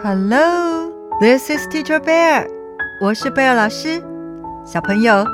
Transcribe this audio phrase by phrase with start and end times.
[0.00, 0.90] Hello,
[1.20, 2.48] this is Teacher Bear。
[3.00, 4.02] 我是贝尔老师。
[4.64, 5.26] 小朋友，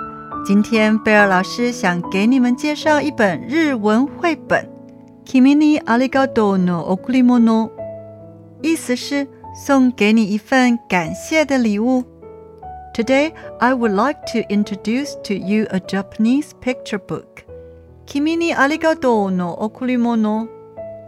[0.44, 4.68] 今天贝尔老师想给你们介绍一本日文绘本《
[5.30, 7.70] Kimi ni arigato no okurimono》，
[8.62, 12.04] 意思是送给你一份感谢的礼物。
[12.94, 17.44] Today, I would like to introduce to you a Japanese picture book.
[18.06, 20.48] Kimi ni arigato no okurimono.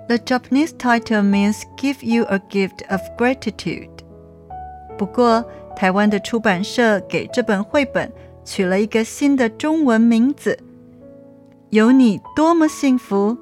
[0.09, 3.89] The Japanese title means "give you a gift of gratitude."
[4.98, 5.43] 不过，
[5.75, 8.12] 台湾的出版社给这本绘本
[8.45, 10.59] 取了一个新的中文名字，
[11.71, 13.39] 有你多么幸福。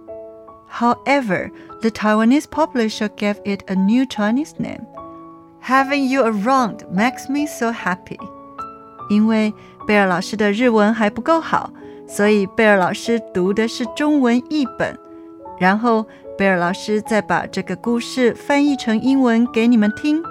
[0.71, 4.87] However, the Taiwanese publisher gave it a new Chinese name.
[5.65, 8.21] Having you around makes me so happy.
[9.11, 9.53] 因为
[9.85, 11.73] 贝尔老师的日文还不够好，
[12.07, 14.97] 所以贝尔老师读的是中文译本，
[15.59, 16.07] 然后。
[16.37, 20.23] 贝尔老师再把这个故事翻译成英文给你们听。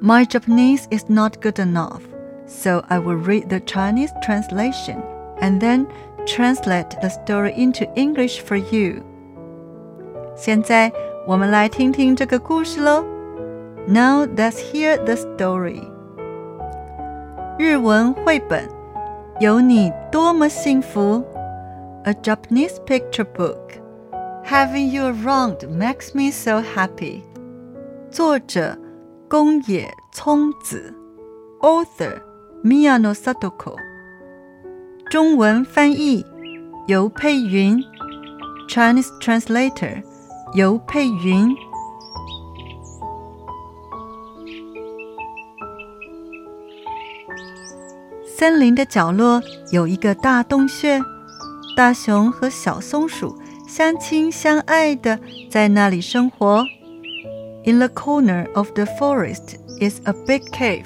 [0.00, 2.00] My Japanese is not good enough,
[2.46, 4.98] so I will read the Chinese translation
[5.40, 5.86] and then
[6.26, 9.02] translate the story into English for you.
[10.34, 10.92] 现在
[11.26, 13.04] 我们来听听这个故事喽。
[13.88, 15.82] Now let's hear the story.
[17.58, 18.68] 日文绘本
[19.40, 21.24] 有你多么幸福，
[22.04, 23.56] A Japanese picture book.
[24.51, 27.21] Having you around makes me so happy。
[28.11, 28.77] 作者
[29.29, 30.93] 宫野聪子
[31.61, 32.21] ，Author
[32.61, 33.77] Miyano Satoko。
[35.09, 36.25] 中文翻译
[36.85, 37.81] 尤佩云
[38.67, 40.03] ，Chinese translator
[40.53, 41.55] 尤佩云。
[48.25, 49.41] 森林的角落
[49.71, 50.99] 有一个大洞穴，
[51.77, 53.33] 大熊和小松鼠。
[53.70, 55.18] 相亲相爱的
[55.50, 56.64] 在那里生活。
[57.64, 60.84] In the corner of the forest is a big cave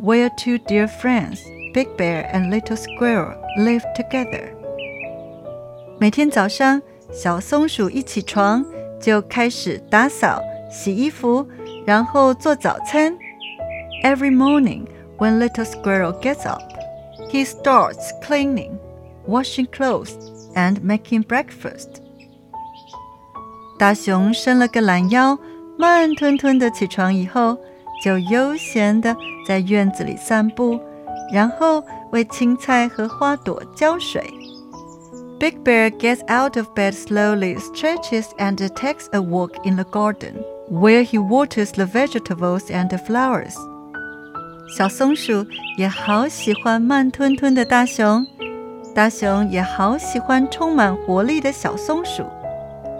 [0.00, 1.40] where two dear friends,
[1.72, 4.50] Big Bear and Little Squirrel, live together.
[5.98, 8.64] 每天早上，小松鼠一起床
[9.00, 11.46] 就开始打扫、洗衣服，
[11.86, 13.16] 然后做早餐。
[14.02, 14.86] Every morning,
[15.18, 16.62] when Little Squirrel gets up,
[17.30, 18.78] he starts cleaning,
[19.26, 20.14] washing clothes,
[20.54, 22.00] and making breakfast.
[23.77, 25.37] 大熊伸了个懒腰，
[25.77, 27.57] 慢吞吞的起床以后，
[28.03, 29.15] 就悠闲的
[29.47, 30.79] 在院子里散步，
[31.33, 34.23] 然后为青菜和花朵浇水。
[35.39, 40.35] Big Bear gets out of bed slowly, stretches, and takes a walk in the garden,
[40.69, 43.53] where he waters the vegetables and the flowers.
[44.77, 45.45] 小松鼠
[45.77, 48.25] 也好喜欢慢吞吞的大熊，
[48.95, 52.23] 大熊也好喜欢充满活力的小松鼠。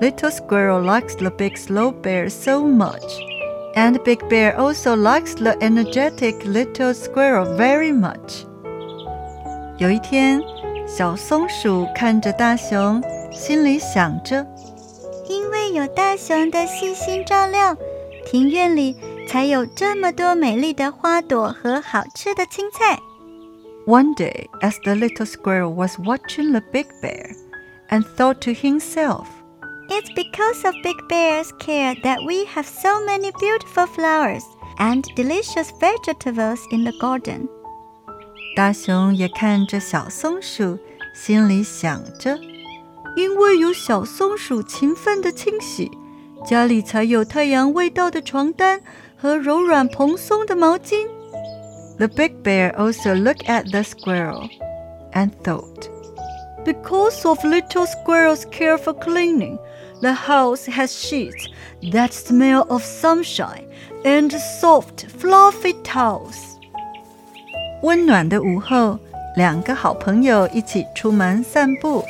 [0.02, 3.04] Little Squirrel likes the big slow bear so much.
[3.74, 8.44] And Big Bear also likes the energetic little squirrel very much.
[9.76, 10.42] 有一天，
[10.86, 14.44] 小松鼠看着大熊，心里想着：
[15.28, 17.76] 因为有大熊的细心照料，
[18.26, 18.96] 庭院里
[19.28, 22.98] 才有这么多美丽的花朵和好吃的青菜。
[23.86, 27.30] One day, as the little squirrel was watching the big bear,
[27.90, 29.26] and thought to himself,
[29.92, 34.44] it's because of Big Bear's care that we have so many beautiful flowers
[34.78, 37.48] and delicious vegetables in the garden.
[38.56, 40.78] 大熊也看着小松鼠，
[41.14, 42.38] 心里想着：
[43.16, 45.90] 因为有小松鼠勤奋的清洗，
[46.44, 48.80] 家里才有太阳味道的床单
[49.16, 51.06] 和柔软蓬松的毛巾。
[51.98, 54.48] The big bear also looked at the squirrel
[55.12, 55.88] and thought,
[56.64, 59.58] because of little squirrel's care for cleaning,
[60.02, 61.48] the house has sheets
[61.92, 63.64] that smell of sunshine
[64.04, 64.30] and
[64.60, 66.36] soft, fluffy towels.
[67.82, 68.98] 温暖的午后，
[69.36, 72.04] 两个好朋友一起出门散步。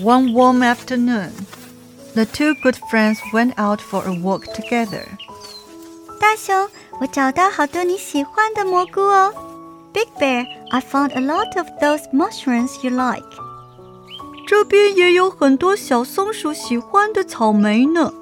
[0.00, 1.30] One warm afternoon,
[2.14, 5.04] the two good friends went out for a walk together.
[6.20, 6.68] 大熊，
[7.00, 9.32] 我找到好多你喜欢的蘑菇哦。
[9.92, 13.26] Big Bear, I found a lot of those mushrooms you like.
[14.46, 18.12] 这边也有很多小松鼠喜欢的草莓呢。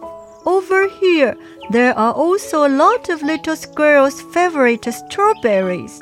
[0.44, 1.36] Over here,
[1.70, 5.98] there are also a lot of little squirrels' favorite strawberries.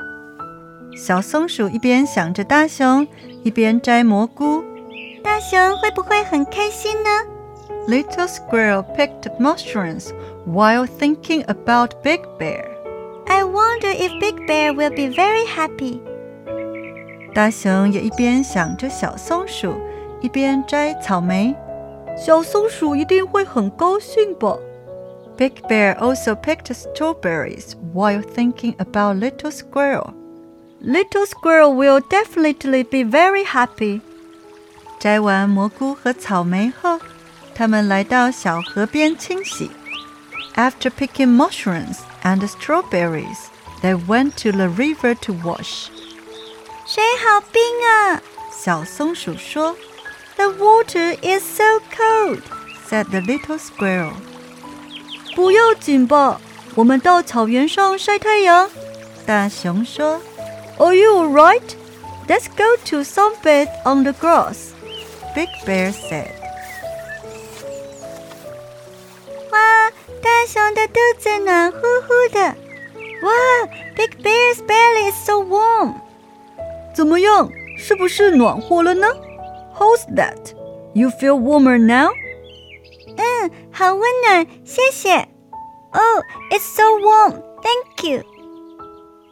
[0.96, 3.06] 小松鼠一边想着大熊，
[3.42, 4.64] 一边摘蘑菇。
[5.22, 7.08] 大熊会不会很开心呢？
[7.88, 10.10] Little squirrel picked mushrooms
[10.46, 12.64] while thinking about Big Bear.
[13.26, 16.00] I wonder if Big Bear will be very happy.
[17.34, 19.74] 大熊也一边想着小松鼠。
[20.22, 21.54] 一边摘草莓，
[22.16, 24.56] 小松鼠一定会很高兴吧
[25.36, 30.14] Big Bear also picked strawberries while thinking about Little Squirrel.
[30.82, 34.00] Little Squirrel will definitely be very happy.
[34.98, 36.98] 摘完蘑菇和草莓后，
[37.54, 39.70] 他们来到小河边清洗。
[40.56, 43.46] After picking mushrooms and strawberries,
[43.80, 45.86] they went to the river to wash.
[46.84, 48.20] 水好冰啊！
[48.50, 49.76] 小松鼠说。
[50.42, 52.42] The water is so cold,"
[52.88, 54.12] said the little squirrel.
[55.34, 56.40] 不要紧吧，
[56.74, 58.70] 我们到草原上晒太阳。
[59.26, 60.20] 大熊说。
[60.78, 61.74] Are you alright?
[62.28, 64.70] Let's go to sunbathe on the grass.
[65.34, 66.30] Big Bear said.
[69.50, 69.90] 哇，
[70.22, 72.40] 大熊的肚子暖乎乎的。
[73.22, 73.32] 哇，
[73.96, 75.94] Big Bear's belly is so warm.
[76.94, 77.50] 怎么样？
[77.76, 79.08] 是不是暖和了呢
[79.82, 80.54] ？How's that?
[80.94, 82.10] You feel warmer now?
[83.16, 85.28] 嗯，好温暖，谢谢。
[85.92, 87.42] Oh, it's so warm.
[87.62, 88.22] Thank you.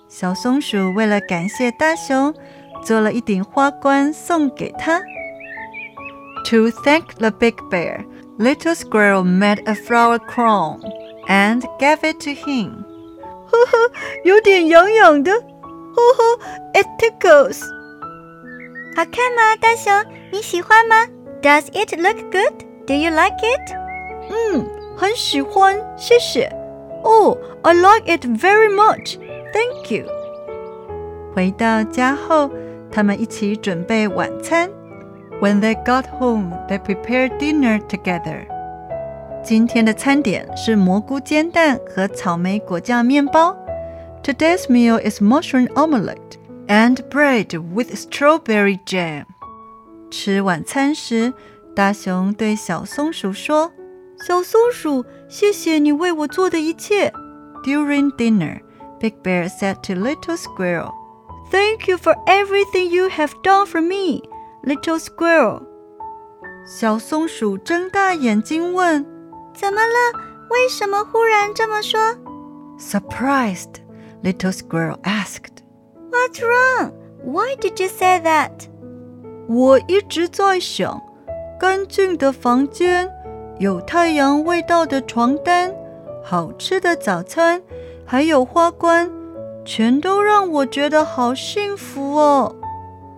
[0.08, 2.34] 小松鼠为了感谢大熊，
[2.82, 5.00] 做了一顶花冠送给他。
[6.50, 8.04] To thank the big bear,
[8.38, 10.80] little squirrel made a flower crown
[11.26, 12.84] and gave it to him.
[13.46, 13.92] 呵呵，
[14.24, 15.32] 有点痒痒的。
[15.32, 16.38] 呵呵，
[16.74, 17.60] it tickles.
[18.96, 19.92] 好看吗，大熊？
[20.32, 20.96] 你喜欢吗？
[21.42, 22.64] Does it look good?
[22.86, 23.76] Do you like it?
[24.30, 24.66] 嗯，
[24.96, 26.50] 很喜欢，谢谢。
[27.02, 29.18] Oh, I like it very much.
[29.52, 30.06] Thank you.
[31.34, 32.50] 回到家后，
[32.90, 34.70] 他们一起准备晚餐。
[35.40, 38.46] When they got home, they prepared dinner together.
[39.44, 43.54] 今天的餐点是蘑菇煎蛋和草莓果酱面包。
[44.24, 46.16] Today's meal is mushroom omelette
[46.70, 49.24] and bread with strawberry jam.
[50.10, 51.32] 吃晚餐时，
[51.74, 53.72] 大熊对小松鼠说：“
[54.26, 57.12] 小松鼠，谢谢你为我做的一切。”
[57.64, 58.60] During dinner,
[59.00, 60.92] Big Bear said to Little Squirrel,
[61.50, 64.22] "Thank you for everything you have done for me,
[64.62, 65.62] Little Squirrel."
[66.66, 69.04] 小松鼠睁大眼睛问：“
[69.54, 70.20] 怎么了？
[70.50, 71.98] 为什么忽然这么说？”
[72.78, 73.80] Surprised,
[74.22, 75.49] Little Squirrel asked.
[76.10, 76.92] What's wrong?
[77.24, 78.68] Why did you say that?
[79.48, 81.00] 我一直在想，
[81.58, 83.10] 干净的房间，
[83.58, 85.74] 有太阳味道的床单，
[86.22, 87.62] 好吃的早餐，
[88.04, 89.10] 还有花冠，
[89.64, 92.54] 全都让我觉得好幸福哦。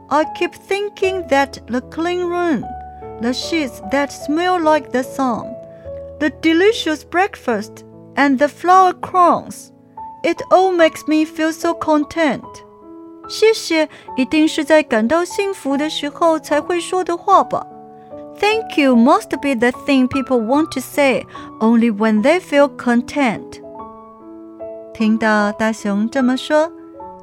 [0.08, 2.62] I keep thinking that the clean room,
[3.20, 5.46] the sheets that smell like the sun,
[6.18, 7.84] the delicious breakfast,
[8.14, 9.70] and the flower crowns,
[10.22, 12.44] it all makes me feel so content.
[13.28, 17.66] 谢谢，一定是在感到幸福的时候才会说的话吧。
[18.40, 21.26] Thank you must be the thing people want to say
[21.60, 23.60] only when they feel content。
[24.94, 26.72] 听到大熊这么说，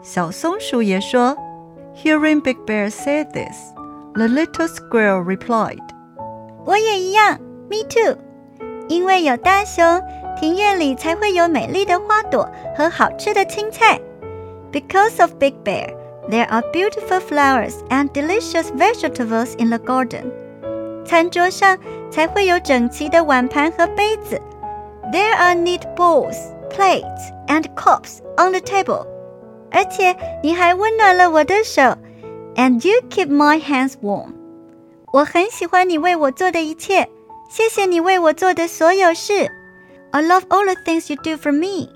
[0.04, 1.36] 小松鼠也说：“
[1.96, 3.74] Hearing Big Bear say this,
[4.14, 5.80] the little squirrel replied.
[6.66, 8.18] 我也一样，Me too。
[8.88, 10.02] 因为有大熊，
[10.40, 12.48] 庭院里才会有美丽的花朵
[12.78, 14.00] 和好吃的青菜。”
[14.72, 15.96] Because of Big Bear,
[16.30, 20.32] there are beautiful flowers and delicious vegetables in the garden.
[21.06, 21.78] 餐桌上
[22.10, 24.42] 才会有整齐的碗盘和杯子。
[25.12, 26.36] There are neat bowls,
[26.70, 29.06] plates, and cups on the table.
[29.72, 31.98] 而且你还温暖了我的手，
[32.56, 34.34] and you keep my hands warm.
[35.14, 37.08] 我很喜欢你为我做的一切，
[37.50, 39.48] 谢谢你为我做的所有事。
[40.12, 41.90] I love all the things you do for me.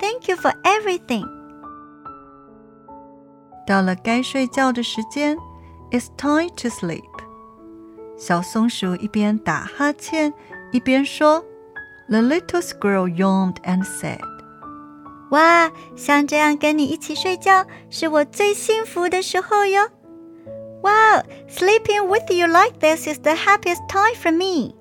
[0.00, 1.31] Thank you for everything.
[3.66, 5.36] 到了该睡觉的时间，
[5.90, 7.04] It's time to sleep。
[8.16, 10.32] 小松鼠一边打哈欠
[10.72, 11.44] 一边说：“
[12.08, 14.18] The little squirrel yawned and said。”
[15.30, 19.88] 哇，像这样跟你一起睡觉是我最幸福的时候哟！
[20.80, 24.74] Wow, sleeping with you like this is the happiest time for me。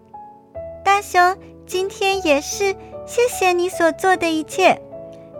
[0.85, 2.73] 大熊，今天也是，
[3.05, 4.81] 谢谢你所做的一切。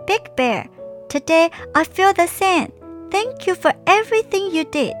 [0.06, 0.66] Big Bear,
[1.08, 2.68] today I feel the same.
[3.12, 4.94] Thank you for everything you did.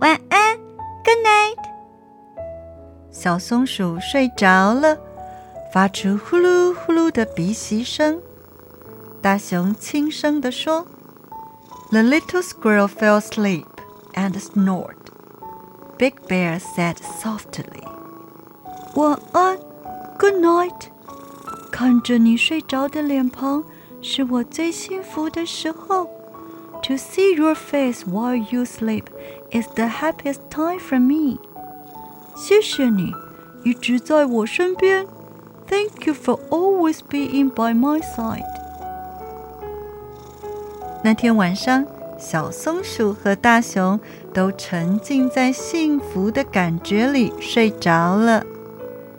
[0.00, 0.56] 晚安，
[1.04, 1.56] Good night。
[3.10, 4.98] 小松鼠睡着了，
[5.72, 8.20] 发出呼噜呼噜的鼻息声。
[9.22, 10.86] 大熊轻声地说：“
[11.90, 13.66] The little squirrel fell asleep
[14.14, 14.96] and snored.”
[15.98, 17.82] Big Bear said softly.
[18.94, 19.58] 晚安，
[20.18, 20.88] Good night。
[21.72, 23.64] 看着你睡着的脸庞，
[24.02, 26.08] 是我最幸福的时候。
[26.90, 29.08] to see your face while you sleep
[29.50, 31.38] is the happiest time for me.
[32.36, 33.12] 谢谢你，
[33.64, 35.06] 一直在我身边。
[35.66, 38.44] Thank you for always being by my side.
[41.02, 41.84] 那天晚上，
[42.18, 43.98] 小松鼠和大熊
[44.32, 48.44] 都沉浸在幸福的感觉里睡着了。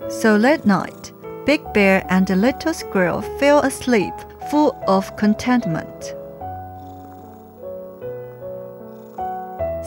[0.10, 1.12] So that night,
[1.46, 4.14] Big Bear and the little squirrel fell asleep,
[4.50, 6.16] full of contentment.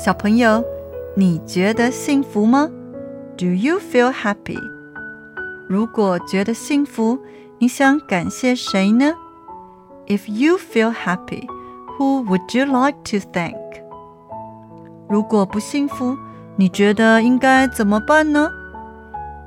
[0.05, 0.65] 小朋友，
[1.15, 2.69] 你觉得幸福吗？
[3.37, 4.59] Do you feel happy？
[5.69, 7.19] 如果觉得幸福，
[7.59, 9.15] 你想感谢谁呢？
[10.07, 11.47] If you feel happy,
[11.99, 13.57] who would you like to thank？
[15.09, 16.17] 如果不幸福，
[16.57, 18.51] 你觉得应该怎么办呢？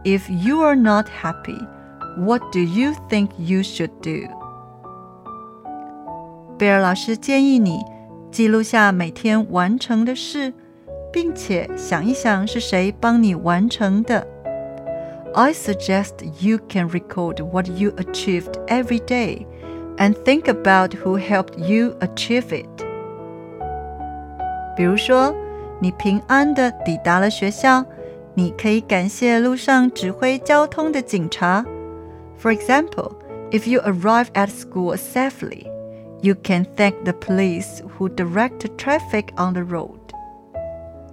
[0.03, 1.57] If you are not happy,
[2.17, 4.29] what do you think you should do？
[6.57, 7.79] 贝尔老师建议你
[8.31, 10.53] 记录下每天完成的事，
[11.11, 14.27] 并且想一想是谁帮你完成的。
[15.35, 19.45] I suggest you can record what you achieved every day
[19.97, 22.67] and think about who helped you achieve it.
[24.75, 25.35] 比如说，
[25.79, 27.85] 你平安的抵达了学校，
[28.33, 31.65] 你可以感谢路上指挥交通的警察。
[32.39, 33.13] For example,
[33.51, 35.67] if you arrive at school safely,
[36.21, 39.99] you can thank the police who direct traffic on the road.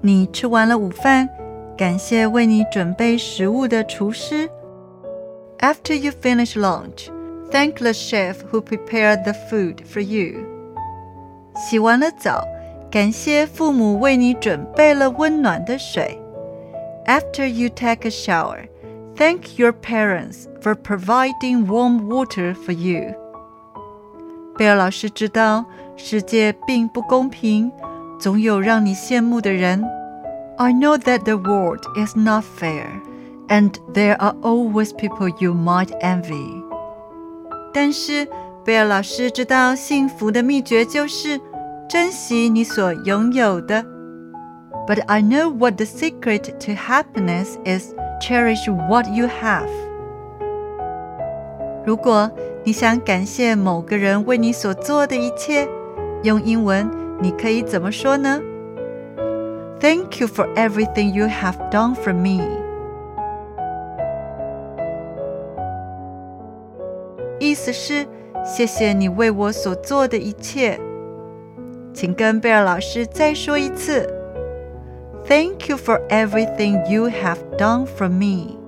[0.01, 1.29] 你吃完了午饭。
[1.77, 4.51] 感谢为你准备食物的厨师。
[5.61, 7.09] After you finish lunch,
[7.51, 10.47] thank the chef who prepared the food for you.
[11.57, 12.47] 洗完了澡，
[12.91, 16.19] 感谢父母为你准备了温暖的水。
[17.07, 18.69] After you take a shower,
[19.17, 23.15] thank your parents for providing warm water for you.
[24.57, 25.65] 贝尔老师知道
[25.97, 27.71] 世界并不公平，
[28.19, 29.85] 总有让你羡慕的人。
[30.59, 32.87] I know that the world is not fair,
[33.49, 36.63] and there are always people you might envy.
[37.73, 38.29] 但是
[38.65, 41.41] 贝尔老师知道，幸福的秘诀就是
[41.89, 43.85] 珍惜你所拥有的。
[44.87, 49.69] But I know what the secret to happiness is: cherish what you have.
[51.87, 52.31] 如果
[52.66, 55.70] 你想感谢某个人为你所做的一切，
[56.24, 56.90] 用英文
[57.22, 58.42] 你可以怎么说呢
[59.80, 62.44] ？Thank you for everything you have done for me.
[67.40, 68.08] 意思是
[68.44, 70.80] 谢谢你为我所做的一切。
[71.94, 74.12] 请跟贝尔老师再说一次。
[75.28, 78.65] Thank you for everything you have done for me.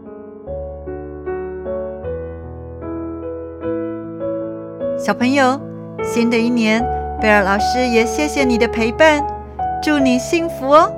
[4.98, 5.60] 小朋友，
[6.04, 6.84] 新的一年，
[7.22, 9.24] 贝尔老师也谢谢你的陪伴，
[9.82, 10.92] 祝你幸福哦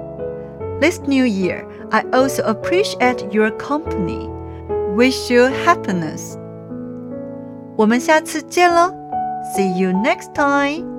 [0.80, 4.30] ！This new year, I also appreciate your company.
[4.96, 6.38] Wish you happiness.
[7.76, 8.94] 我们下次见喽
[9.54, 10.99] ！See you next time.